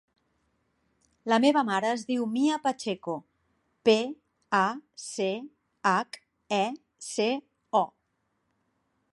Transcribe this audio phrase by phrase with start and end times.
[1.31, 3.15] La meva mare es diu Mia Pacheco:
[3.89, 3.97] pe,
[4.61, 4.65] a,
[5.05, 5.29] ce,
[5.95, 6.19] hac,
[6.59, 6.63] e,
[7.13, 7.29] ce,
[7.85, 7.85] o.